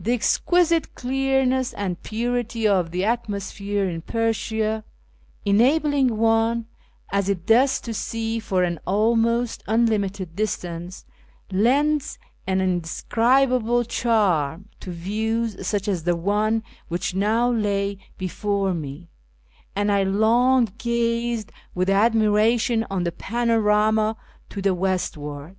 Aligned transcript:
The 0.00 0.10
exquisite 0.10 0.96
clearness 0.96 1.72
and 1.74 2.02
purity 2.02 2.66
of 2.66 2.90
the 2.90 3.04
atmosphere 3.04 3.88
in 3.88 4.02
Persia, 4.02 4.82
enabling 5.44 6.16
one 6.16 6.66
as 7.12 7.28
it 7.28 7.46
does 7.46 7.80
to 7.82 7.94
see 7.94 8.40
for 8.40 8.64
an 8.64 8.80
almost 8.84 9.62
un 9.68 9.86
limited 9.86 10.34
distance, 10.34 11.04
lends 11.52 12.18
an 12.48 12.60
indescribable 12.60 13.84
charm 13.84 14.70
to 14.80 14.90
views 14.90 15.64
such 15.64 15.86
as 15.86 16.02
the 16.02 16.16
one 16.16 16.64
wliich 16.90 17.14
now 17.14 17.48
lay 17.48 17.98
before 18.18 18.74
me, 18.74 19.08
and 19.76 19.92
I 19.92 20.02
long 20.02 20.66
gazed 20.78 21.52
with 21.76 21.88
admiration 21.88 22.84
on 22.90 23.04
the 23.04 23.12
panorama 23.12 24.16
to 24.50 24.60
the 24.60 24.74
westward. 24.74 25.54